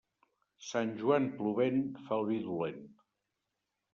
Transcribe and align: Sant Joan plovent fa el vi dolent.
Sant 0.67 0.93
Joan 1.01 1.27
plovent 1.41 1.83
fa 2.07 2.17
el 2.21 2.27
vi 2.31 2.39
dolent. 2.47 2.83